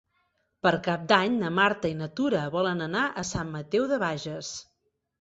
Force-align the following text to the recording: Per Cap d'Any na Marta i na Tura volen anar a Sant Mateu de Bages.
Per 0.67 0.71
Cap 0.87 1.03
d'Any 1.11 1.35
na 1.43 1.51
Marta 1.59 1.93
i 1.95 1.99
na 2.01 2.09
Tura 2.21 2.49
volen 2.57 2.83
anar 2.89 3.07
a 3.25 3.29
Sant 3.37 3.57
Mateu 3.61 3.89
de 3.95 4.05
Bages. 4.09 4.55